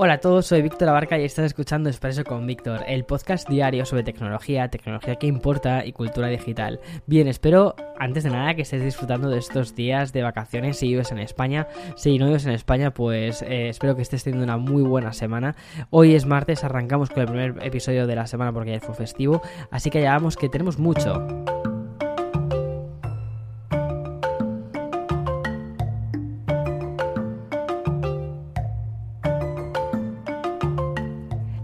[0.00, 3.84] Hola a todos, soy Víctor Abarca y estás escuchando Expreso con Víctor, el podcast diario
[3.84, 6.78] sobre tecnología, tecnología que importa y cultura digital.
[7.06, 11.10] Bien, espero antes de nada que estés disfrutando de estos días de vacaciones si vives
[11.10, 11.66] en España.
[11.96, 15.56] Si no vives en España, pues eh, espero que estés teniendo una muy buena semana.
[15.90, 19.42] Hoy es martes, arrancamos con el primer episodio de la semana porque ya fue festivo,
[19.72, 21.26] así que ya vamos que tenemos mucho.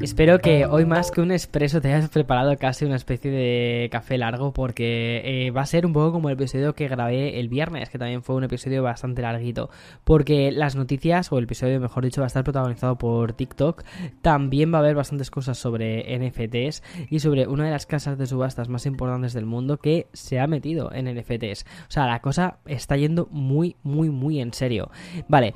[0.04, 4.18] Espero que hoy más que un expreso te hayas preparado casi una especie de café
[4.18, 7.88] largo porque eh, va a ser un poco como el episodio que grabé el viernes,
[7.88, 9.70] que también fue un episodio bastante larguito,
[10.04, 13.82] porque las noticias, o el episodio mejor dicho, va a estar protagonizado por TikTok,
[14.20, 18.26] también va a haber bastantes cosas sobre NFTs y sobre una de las casas de
[18.26, 21.64] subastas más importantes del mundo que se ha metido en NFTs.
[21.88, 24.90] O sea, la cosa está yendo muy, muy, muy en serio.
[25.28, 25.54] Vale,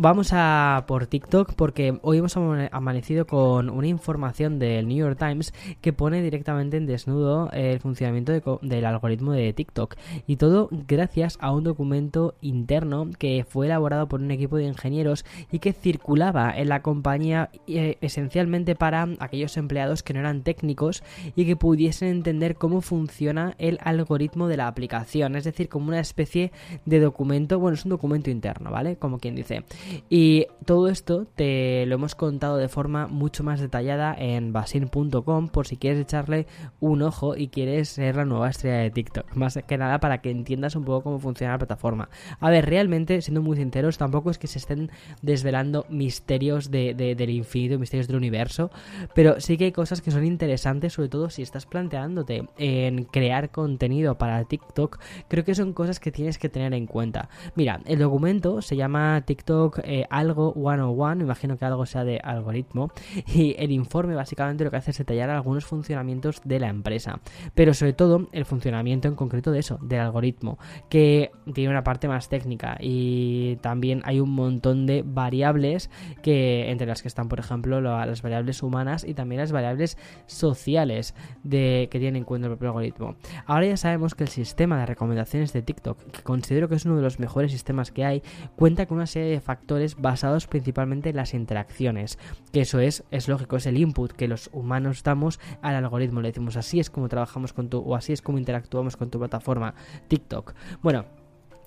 [0.00, 5.52] vamos a por TikTok porque hoy hemos amanecido con una información del New York Times
[5.80, 9.96] que pone directamente en desnudo el funcionamiento del algoritmo de TikTok
[10.26, 15.24] y todo gracias a un documento interno que fue elaborado por un equipo de ingenieros
[15.50, 21.02] y que circulaba en la compañía eh, esencialmente para aquellos empleados que no eran técnicos
[21.36, 26.00] y que pudiesen entender cómo funciona el algoritmo de la aplicación, es decir, como una
[26.00, 26.52] especie
[26.84, 28.96] de documento, bueno, es un documento interno, ¿vale?
[28.96, 29.64] Como quien dice.
[30.08, 35.66] Y todo esto te lo hemos contado de forma mucho más detallada en basin.com por
[35.66, 36.46] si quieres echarle
[36.80, 39.26] un ojo y quieres ser la nueva estrella de TikTok.
[39.34, 42.08] Más que nada para que entiendas un poco cómo funciona la plataforma.
[42.38, 44.90] A ver, realmente, siendo muy sinceros, tampoco es que se estén
[45.22, 48.70] desvelando misterios de, del infinito, misterios del universo,
[49.14, 53.50] pero sí que hay cosas que son interesantes, sobre todo si estás planteándote en crear
[53.50, 57.28] contenido para TikTok, creo que son cosas que tienes que tener en cuenta.
[57.54, 62.90] Mira, el documento se llama TikTok eh, algo 101, imagino que algo sea de algoritmo,
[63.34, 67.20] y el informe básicamente lo que hace es detallar algunos funcionamientos de la empresa,
[67.54, 70.58] pero sobre todo el funcionamiento en concreto de eso, del algoritmo,
[70.88, 75.90] que tiene una parte más técnica y también hay un montón de variables
[76.22, 81.14] que entre las que están, por ejemplo, las variables humanas y también las variables sociales
[81.48, 83.16] que tiene en cuenta el propio algoritmo.
[83.46, 86.96] Ahora ya sabemos que el sistema de recomendaciones de TikTok, que considero que es uno
[86.96, 88.22] de los mejores sistemas que hay,
[88.56, 92.18] cuenta con una serie de factores basados principalmente en las interacciones,
[92.52, 96.20] que eso es, es lógico, es el input que los humanos damos al algoritmo.
[96.20, 99.18] Le decimos así es como trabajamos con tu, o así es como interactuamos con tu
[99.18, 99.74] plataforma
[100.08, 100.54] TikTok.
[100.82, 101.04] Bueno,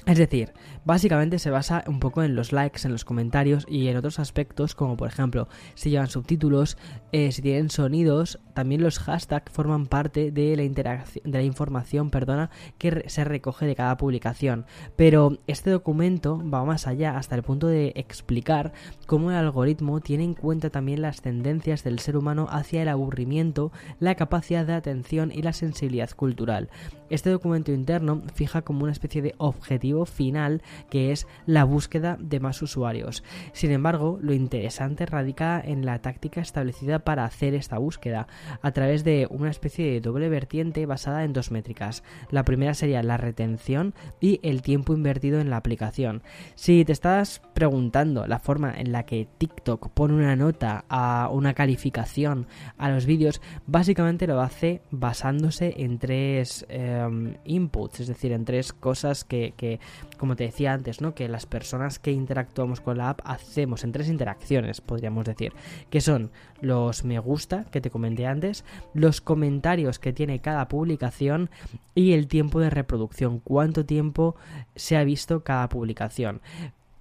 [0.06, 0.52] es decir,
[0.84, 4.76] básicamente se basa un poco en los likes, en los comentarios y en otros aspectos
[4.76, 6.78] como por ejemplo si llevan subtítulos,
[7.14, 12.10] eh, si tienen sonidos, también los hashtags forman parte de la interacción, de la información,
[12.10, 14.66] perdona, que se recoge de cada publicación.
[14.96, 18.74] Pero este documento va más allá hasta el punto de explicar
[19.08, 23.72] cómo el algoritmo tiene en cuenta también las tendencias del ser humano hacia el aburrimiento,
[24.00, 26.70] la capacidad de atención y la sensibilidad cultural.
[27.10, 32.40] Este documento interno fija como una especie de objetivo final que es la búsqueda de
[32.40, 33.24] más usuarios.
[33.54, 38.28] Sin embargo, lo interesante radica en la táctica establecida para hacer esta búsqueda
[38.62, 42.04] a través de una especie de doble vertiente basada en dos métricas.
[42.30, 46.24] La primera sería la retención y el tiempo invertido en la aplicación.
[46.56, 51.54] Si te estás preguntando la forma en la que TikTok pone una nota a una
[51.54, 56.66] calificación a los vídeos, básicamente lo hace basándose en tres...
[56.70, 59.80] Em, inputs, es decir, en tres cosas que,
[60.18, 61.14] como te decía antes, ¿no?
[61.14, 65.54] Que las personas que interactuamos con la app hacemos, en tres interacciones, podríamos decir,
[65.90, 66.32] que son
[66.62, 68.64] los me gusta, que te comenté antes,
[68.94, 71.50] los comentarios que tiene cada publicación
[71.96, 74.36] y el tiempo de reproducción, cuánto tiempo
[74.76, 76.42] se ha visto cada publicación.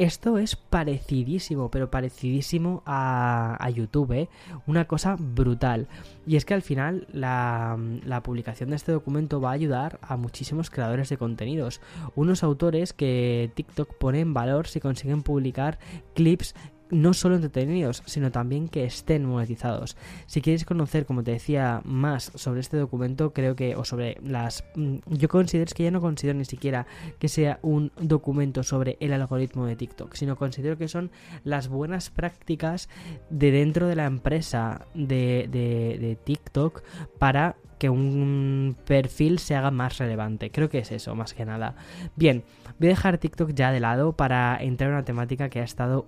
[0.02, 4.28] Esto es parecidísimo, pero parecidísimo a, YouTube, ¿eh?
[4.66, 5.86] Una cosa brutal.
[6.26, 10.16] Y es que al final la, la, publicación de este documento va a ayudar a
[10.16, 11.80] muchísimos creadores de contenidos.
[12.16, 15.78] Unos autores que TikTok pone en valor si consiguen publicar
[16.14, 16.56] clips
[16.92, 19.96] no solo entretenidos, sino también que estén monetizados.
[20.26, 24.64] Si quieres conocer, como te decía, más sobre este documento, creo que, o sobre las...
[24.76, 26.86] Mm, yo considero, es que ya no considero ni siquiera
[27.18, 31.10] que sea un documento sobre el algoritmo de TikTok, sino considero que son
[31.44, 32.90] las buenas prácticas
[33.30, 36.82] de dentro de la empresa de, de, de TikTok
[37.18, 40.52] para que un perfil se haga más relevante.
[40.52, 41.74] Creo que es eso, más que nada.
[42.14, 42.44] Bien,
[42.78, 46.06] voy a dejar TikTok ya de lado para entrar en una temática que ha estado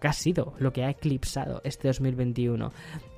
[0.00, 2.72] que ha sido lo que ha eclipsado este 2021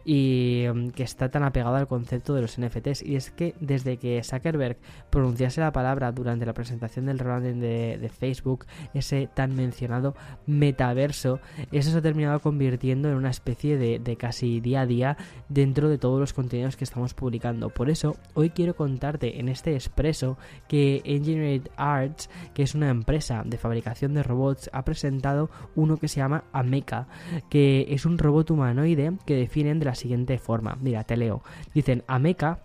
[0.05, 3.03] y mm, que está tan apegado al concepto de los NFTs.
[3.03, 4.79] Y es que desde que Zuckerberg
[5.11, 10.15] pronunciase la palabra durante la presentación del rebranding de, Facebook, ese tan mencionado
[10.47, 11.41] metaverso,
[11.71, 15.17] eso se ha terminado convirtiendo en una especie de, casi día a día
[15.49, 17.71] dentro de todos los contenidos que estamos publicando.
[17.71, 20.37] Por eso, hoy quiero contarte en este expreso
[20.69, 26.09] que Engineered Arts, que es una empresa de fabricación de robots, ha presentado uno que
[26.09, 27.07] se llama Ameca,
[27.51, 30.77] que es un robot humanoide que definen de la siguiente forma.
[30.81, 31.43] Mira, te leo.
[31.75, 32.61] Dicen, Ameca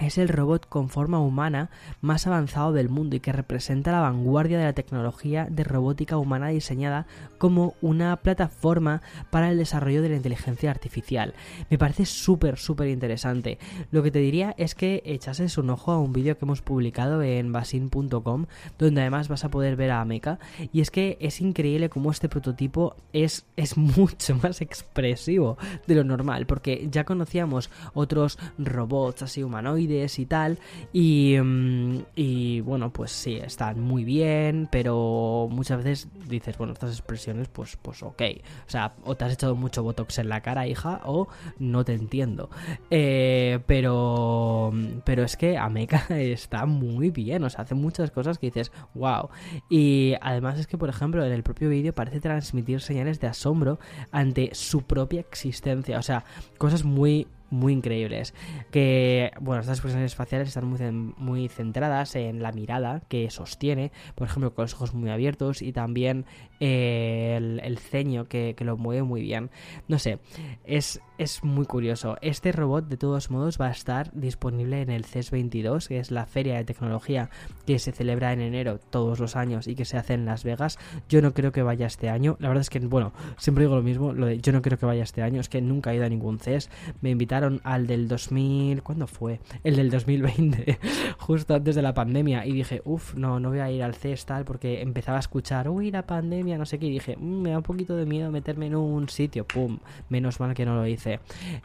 [0.00, 1.70] es el robot con forma humana
[2.00, 6.48] más avanzado del mundo y que representa la vanguardia de la tecnología de robótica humana
[6.48, 7.06] diseñada
[7.38, 11.34] como una plataforma para el desarrollo de la inteligencia artificial.
[11.68, 13.58] Me parece súper, súper interesante.
[13.90, 17.22] Lo que te diría es que echases un ojo a un vídeo que hemos publicado
[17.22, 18.46] en basin.com,
[18.78, 20.38] donde además vas a poder ver a Ameca.
[20.72, 26.04] Y es que es increíble cómo este prototipo es, es mucho más expresivo de lo
[26.04, 30.58] normal, porque ya conocíamos otros robots así humanoides y tal.
[30.92, 37.48] Mm, y, bueno, pues sí, están muy bien, pero muchas veces dices, bueno, estas expresiones,
[37.48, 38.22] pues, pues ok.
[38.66, 41.28] O sea, o te has echado mucho botox en la cara, hija, o
[41.58, 42.50] no te entiendo.
[42.90, 44.72] Eh, pero,
[45.04, 49.28] pero es que Ameca está muy bien, o sea, hace muchas cosas que dices, wow.
[49.68, 53.78] Y además es que, por ejemplo, en el propio vídeo parece transmitir señales de asombro
[54.12, 55.98] ante su propia existencia.
[55.98, 56.24] O sea,
[56.58, 58.34] cosas muy muy increíbles.
[58.70, 60.78] Que, bueno, estas expresiones faciales están muy,
[61.16, 65.72] muy centradas en la mirada que sostiene, por ejemplo, con los ojos muy abiertos y
[65.72, 66.24] también
[66.60, 69.50] eh, el, ceño que, lo mueve muy bien.
[69.88, 70.18] No sé,
[70.64, 72.16] es, es muy curioso.
[72.20, 76.10] Este robot, de todos modos, va a estar disponible en el CES 22, que es
[76.10, 77.30] la feria de tecnología
[77.66, 80.78] que se celebra en enero todos los años y que se hace en Las Vegas.
[81.08, 82.36] Yo no creo que vaya este año.
[82.40, 84.86] La verdad es que, bueno, siempre digo lo mismo, lo de yo no creo que
[84.86, 86.70] vaya este año, es que nunca he ido a ningún CES.
[87.00, 89.40] Me invitaron al del 2000, ¿cuándo fue?
[89.64, 90.78] El del 2020,
[91.18, 92.46] justo antes de la pandemia.
[92.46, 95.68] Y dije, uff, no, no voy a ir al CES tal, porque empezaba a escuchar,
[95.68, 96.86] uy, la pandemia, no sé qué.
[96.86, 99.78] Y dije, mm, me da un poquito de miedo meterme en un sitio, pum,
[100.08, 101.20] menos mal que no lo hice.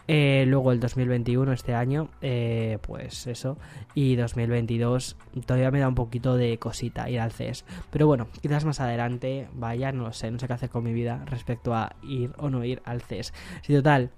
[0.07, 3.57] Eh, luego el 2021, este año, eh, pues eso.
[3.94, 7.66] Y 2022, todavía me da un poquito de cosita ir al CES.
[7.92, 10.94] Pero bueno, quizás más adelante vaya, no lo sé, no sé qué hacer con mi
[10.94, 13.33] vida respecto a ir o no ir al CES.
[13.62, 14.12] Si total,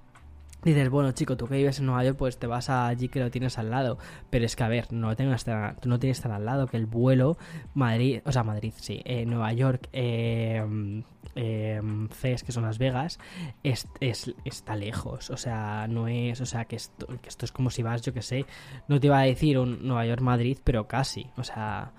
[0.64, 3.30] Dices, bueno, chico, tú que vives en Nueva York, pues te vas allí que lo
[3.30, 3.98] tienes al lado.
[4.30, 6.88] Pero es que, a ver, no, tengas tan, no tienes tan al lado que el
[6.88, 7.38] vuelo
[7.74, 11.04] Madrid, o sea, Madrid, sí, eh, Nueva York, eh,
[11.36, 11.82] eh,
[12.12, 13.20] CES, que son Las Vegas,
[13.64, 13.88] es,
[14.46, 15.30] está lejos.
[15.30, 18.14] O sea, no es, o sea, que esto, que esto es como si vas, yo
[18.14, 18.46] que sé,
[18.88, 21.30] no te iba a decir un Nueva York-Madrid, pero casi.
[21.38, 21.94] O sea,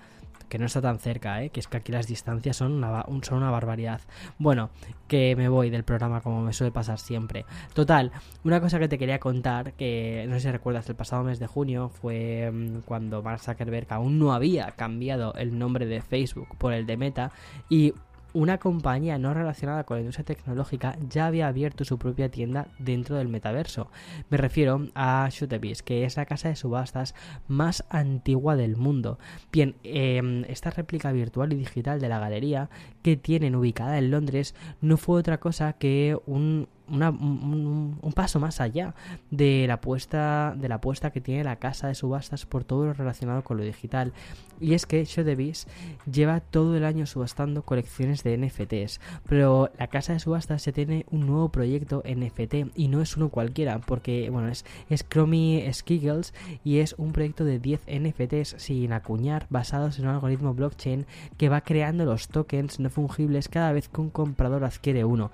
[0.49, 1.49] que no está tan cerca, ¿eh?
[1.51, 4.01] que es que aquí las distancias son una, barbaridad.
[4.37, 4.71] Bueno,
[5.07, 7.45] que me voy del programa como me suele pasar siempre.
[7.73, 8.11] Total,
[8.43, 11.47] una cosa que te quería contar, que no sé si recuerdas, el pasado mes de
[11.47, 16.73] junio fue mm, cuando Mark Zuckerberg aún no había cambiado el nombre de Facebook por
[16.73, 17.31] el de Meta
[17.69, 17.93] y
[18.33, 23.15] una compañía no relacionada con la industria tecnológica ya había abierto su propia tienda dentro
[23.15, 23.89] del metaverso.
[24.29, 27.15] Me refiero a Sotheby's, que es la casa de subastas
[27.47, 29.19] más antigua del mundo.
[29.51, 32.69] Bien, em, esta réplica virtual y digital de la galería
[33.01, 38.95] que tienen ubicada en Londres no fue otra cosa que un un, paso más allá
[39.31, 42.93] de la apuesta de la apuesta que tiene la casa de subastas por todo lo
[42.93, 44.13] relacionado con lo digital.
[44.59, 45.67] Y es que Sotheby's
[46.11, 51.05] lleva todo el año subastando colecciones de NFTs pero la casa de subastas se tiene
[51.11, 56.33] un nuevo proyecto NFT y no es uno cualquiera porque bueno es, es Chromie Skiggles
[56.63, 61.05] y es un proyecto de 10 NFTs sin acuñar basados en un algoritmo blockchain
[61.37, 65.31] que va creando los tokens no fungibles cada vez que un comprador adquiere uno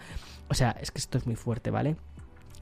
[0.50, 1.96] o sea, es que esto es muy fuerte, ¿vale?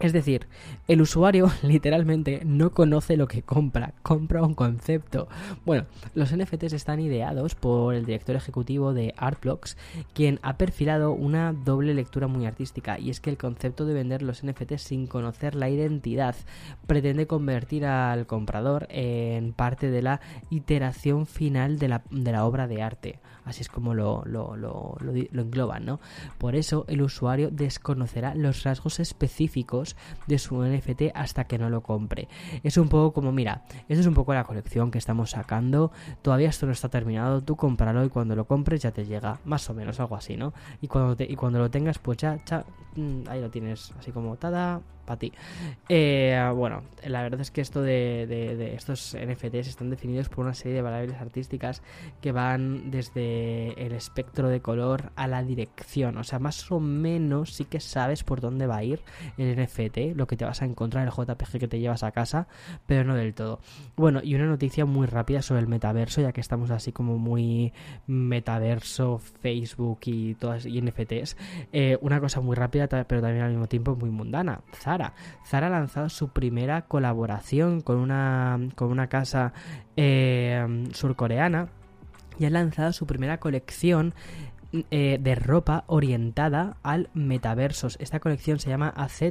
[0.03, 0.47] Es decir,
[0.89, 5.29] el usuario literalmente no conoce lo que compra, compra un concepto.
[5.65, 9.77] Bueno, los NFTs están ideados por el director ejecutivo de Artblocks,
[10.13, 14.23] quien ha perfilado una doble lectura muy artística, y es que el concepto de vender
[14.23, 16.35] los NFTs sin conocer la identidad
[16.85, 20.19] pretende convertir al comprador en parte de la
[20.49, 23.19] iteración final de la, de la obra de arte.
[23.45, 25.99] Así es como lo, lo, lo, lo engloban, ¿no?
[26.37, 29.92] Por eso el usuario desconocerá los rasgos específicos
[30.27, 32.27] de su NFT hasta que no lo compre.
[32.63, 36.49] Es un poco como, mira, esto es un poco la colección que estamos sacando, todavía
[36.49, 39.73] esto no está terminado, tú cómpralo y cuando lo compres ya te llega, más o
[39.73, 40.53] menos, algo así, ¿no?
[40.81, 42.37] Y cuando, y cuando lo tengas, pues ya,
[42.95, 45.33] mm, ahí lo tienes, así como, tada, para ti.
[45.89, 50.75] Eh, bueno, la verdad es que esto de, estos NFTs están definidos por una serie
[50.75, 51.81] de variables artísticas
[52.21, 56.17] que van desde el espectro de color a la dirección.
[56.17, 59.01] O sea, más o menos sí que sabes por dónde va a ir
[59.37, 59.72] el NFT,
[60.15, 62.47] lo que te vas a encontrar, el JPG que te llevas a casa,
[62.85, 63.59] pero no del todo.
[63.95, 67.73] Bueno, y una noticia muy rápida sobre el metaverso, ya que estamos así como muy
[68.07, 71.37] metaverso, Facebook y todas y NFTs.
[71.71, 74.61] Eh, una cosa muy rápida, pero también al mismo tiempo muy mundana.
[74.73, 75.13] Zara.
[75.45, 79.53] Zara ha lanzado su primera colaboración con una, con una casa
[79.95, 81.69] eh, surcoreana
[82.39, 84.13] y ha lanzado su primera colección
[84.89, 87.97] eh, de ropa orientada al metaversos.
[87.99, 89.21] Esta colección se llama AZ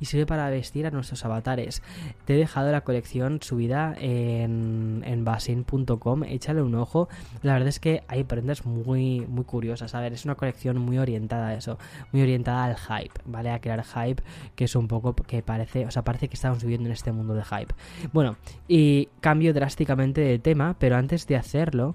[0.00, 1.82] y sirve para vestir a nuestros avatares.
[2.24, 7.08] Te he dejado la colección subida en, en basin.com, échale un ojo.
[7.42, 9.94] La verdad es que hay prendas muy, muy curiosas.
[9.94, 11.78] A ver, es una colección muy orientada a eso,
[12.10, 13.50] muy orientada al hype, ¿vale?
[13.50, 14.22] A crear hype,
[14.56, 17.34] que es un poco que parece, o sea, parece que estamos viviendo en este mundo
[17.34, 17.74] de hype.
[18.12, 18.36] Bueno,
[18.66, 21.94] y cambio drásticamente de tema, pero antes de hacerlo,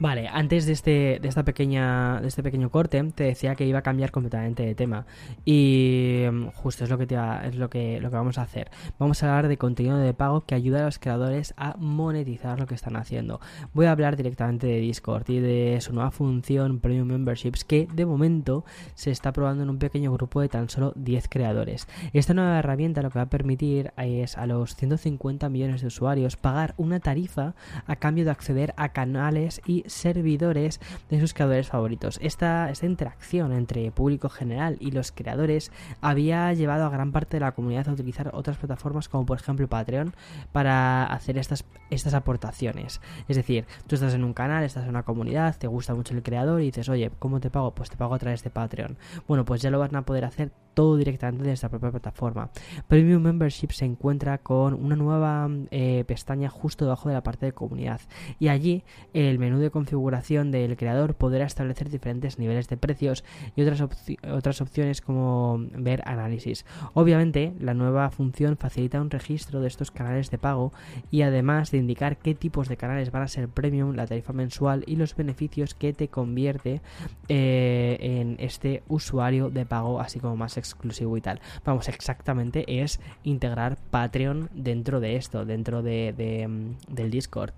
[0.00, 3.80] Vale, antes de este, de esta pequeña, de este pequeño corte, te decía que iba
[3.80, 5.06] a cambiar completamente de tema.
[5.44, 8.70] Y mm, justo es lo que te es lo que, lo que vamos a hacer.
[9.00, 12.66] Vamos a hablar de contenido de pago que ayuda a los creadores a monetizar lo
[12.66, 13.40] que están haciendo.
[13.74, 18.06] Voy a hablar directamente de Discord y de su nueva función Premium Memberships que de
[18.06, 18.64] momento
[18.94, 21.88] se está probando en un pequeño grupo de tan solo 10 creadores.
[22.12, 26.36] Esta nueva herramienta lo que va a permitir es a los 150 millones de usuarios
[26.36, 30.80] pagar una tarifa a cambio de acceder a canales y servidores
[31.10, 32.18] de sus creadores favoritos.
[32.22, 37.40] Esta, esta interacción entre público general y los creadores había llevado a gran parte de
[37.40, 40.14] la comunidad a utilizar otras plataformas como por ejemplo Patreon
[40.52, 43.00] para hacer estas, estas aportaciones.
[43.28, 46.22] Es decir, tú estás en un canal, estás en una comunidad, te gusta mucho el
[46.22, 47.74] creador y dices, oye, ¿cómo te pago?
[47.74, 48.96] Pues te pago a través de Patreon.
[49.26, 52.50] Bueno, pues ya lo van a poder hacer todo directamente desde la propia plataforma.
[52.86, 57.52] Premium Membership se encuentra con una nueva eh, pestaña justo debajo de la parte de
[57.52, 58.00] comunidad
[58.38, 63.24] y allí el menú de configuración del creador podrá establecer diferentes niveles de precios
[63.56, 63.82] y otras,
[64.30, 66.64] otras opciones como ver análisis.
[66.94, 70.72] Obviamente la nueva función facilita un registro de estos canales de pago
[71.10, 74.84] y además de indicar qué tipos de canales van a ser premium, la tarifa mensual
[74.86, 76.82] y los beneficios que te convierte
[77.28, 81.40] eh, en este usuario de pago así como más exclusivo y tal.
[81.64, 87.52] Vamos, exactamente es integrar Patreon dentro de esto, dentro de, mm, del Discord.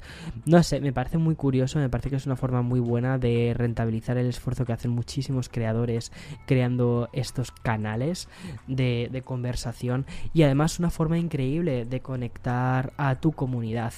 [0.47, 3.55] No sé, me parece muy curioso, me parece que es una forma muy buena de
[3.57, 6.13] rentabilizar el esfuerzo que hacen muchísimos creadores
[6.47, 8.29] creando estos canales
[8.67, 13.93] de, de conversación y además una forma increíble de conectar a tu comunidad.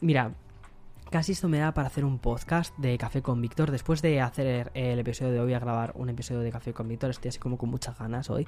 [0.00, 0.32] Mira,
[1.10, 3.70] casi esto me da para hacer un podcast de Café con Víctor.
[3.70, 7.10] Después de hacer el episodio de hoy, a grabar un episodio de Café con Víctor,
[7.10, 8.46] estoy así como con muchas ganas hoy.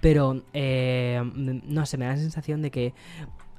[0.00, 2.94] Pero, eh, no sé, me da la sensación de que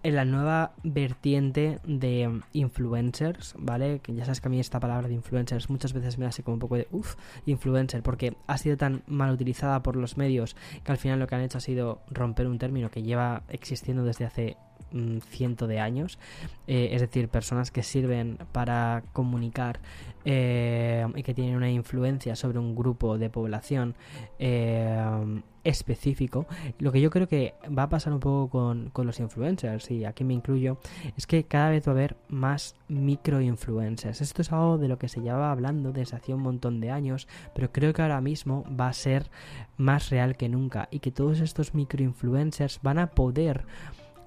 [0.03, 3.99] en la nueva vertiente de influencers, ¿vale?
[3.99, 6.53] Que ya sabes que a mí esta palabra de influencers muchas veces me hace como
[6.55, 10.91] un poco de uff, influencer, porque ha sido tan mal utilizada por los medios que
[10.91, 14.25] al final lo que han hecho ha sido romper un término que lleva existiendo desde
[14.25, 14.57] hace
[14.91, 16.19] mm, ciento de años,
[16.67, 19.79] eh, es decir, personas que sirven para comunicar
[20.25, 23.95] eh, y que tienen una influencia sobre un grupo de población
[24.39, 26.45] eh, específico.
[26.79, 30.05] Lo que yo creo que va a pasar un poco con, con, los influencers, y
[30.05, 30.77] aquí me incluyo,
[31.17, 34.21] es que cada vez va a haber más microinfluencers.
[34.21, 37.27] Esto es algo de lo que se llevaba hablando desde hace un montón de años,
[37.53, 39.29] pero creo que ahora mismo va a ser
[39.77, 43.65] más real que nunca y que todos estos microinfluencers van a poder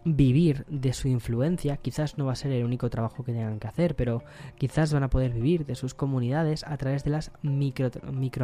[0.05, 3.69] vivir de su influencia, quizás no va a ser el único trabajo que tengan que
[3.69, 4.23] hacer, pero
[4.57, 7.91] quizás van a poder vivir de sus comunidades a través de las micro,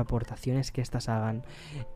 [0.01, 1.43] aportaciones que éstas hagan.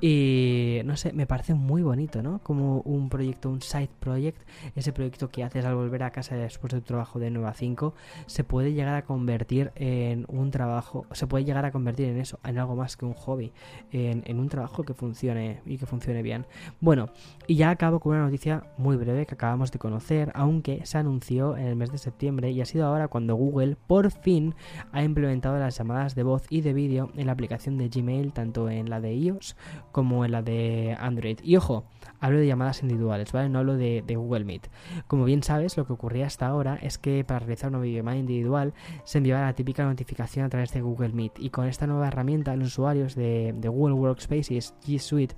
[0.00, 2.40] Y no sé, me parece muy bonito, ¿no?
[2.42, 4.40] Como un proyecto, un side project,
[4.74, 7.54] ese proyecto que haces al volver a casa después de tu trabajo de 9 a
[7.54, 7.94] 5,
[8.26, 12.38] se puede llegar a convertir en un trabajo, se puede llegar a convertir en eso,
[12.44, 13.52] en algo más que un hobby,
[13.92, 16.46] en, en un trabajo que funcione y que funcione bien.
[16.80, 17.10] Bueno,
[17.46, 21.56] y ya acabo con una noticia muy breve que acaba de conocer, aunque se anunció
[21.56, 24.54] en el mes de septiembre y ha sido ahora cuando Google por fin
[24.92, 28.70] ha implementado las llamadas de voz y de vídeo en la aplicación de Gmail, tanto
[28.70, 29.56] en la de iOS
[29.90, 31.40] como en la de Android.
[31.42, 31.84] Y ojo,
[32.20, 33.48] hablo de llamadas individuales, ¿vale?
[33.48, 34.70] No hablo de, Google Meet.
[35.08, 38.72] Como bien sabes, lo que ocurría hasta ahora es que para realizar una videollamada individual
[39.04, 42.54] se enviaba la típica notificación a través de Google Meet y con esta nueva herramienta
[42.54, 45.34] los usuarios de, de Google Workspaces, G Suite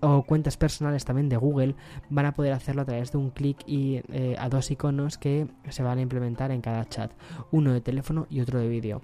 [0.00, 1.74] o cuentas personales también de Google
[2.08, 5.46] van a poder hacerlo a través de un clic y eh, a dos iconos que
[5.68, 7.12] se van a implementar en cada chat,
[7.50, 9.02] uno de teléfono y otro de vídeo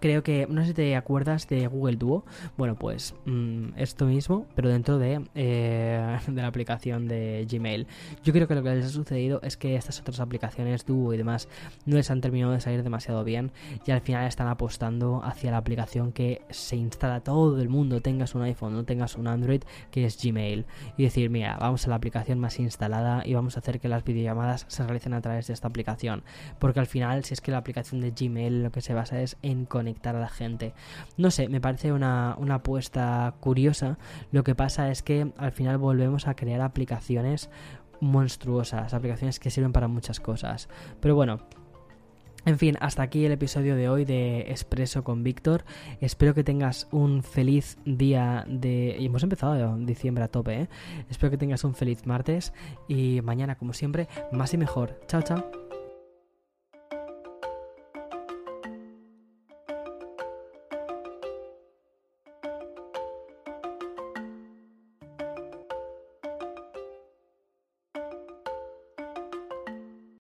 [0.00, 2.24] creo que, no sé si te acuerdas de Google Duo,
[2.56, 7.86] bueno, pues mm, esto mismo, pero dentro de, eh, de la aplicación de Gmail.
[8.24, 11.16] Yo creo que lo que les ha sucedido es que estas otras aplicaciones, Duo y
[11.16, 11.48] demás,
[11.86, 13.52] no les han terminado de salir demasiado bien
[13.86, 18.34] y al final están apostando hacia la aplicación que se instala todo el mundo, tengas
[18.34, 20.66] un iPhone, no tengas un Android, que es Gmail.
[20.96, 24.04] Y decir, mira, vamos a la aplicación más instalada y vamos a hacer que las
[24.04, 26.22] videollamadas se realicen a través de esta aplicación.
[26.58, 29.36] Porque al final, si es que la aplicación de Gmail lo que se basa es
[29.42, 30.74] en conectar a la gente.
[31.16, 33.96] No sé, me parece una, una apuesta curiosa.
[34.32, 37.48] Lo que pasa es que al final volvemos a crear aplicaciones
[37.98, 40.68] monstruosas, aplicaciones que sirven para muchas cosas.
[41.00, 41.38] Pero bueno,
[42.44, 45.64] en fin, hasta aquí el episodio de hoy de Expreso con Víctor.
[46.02, 49.02] Espero que tengas un feliz día de...
[49.02, 50.68] Hemos empezado diciembre a tope, ¿eh?
[51.08, 52.52] Espero que tengas un feliz martes
[52.88, 55.00] y mañana, como siempre, más y mejor.
[55.06, 55.61] Chao, chao.